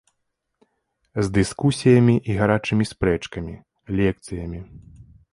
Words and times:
З 1.25 1.31
дыскусіямі 1.35 2.15
і 2.31 2.37
гарачымі 2.39 2.87
спрэчкамі, 2.91 3.53
лекцыямі. 3.99 4.59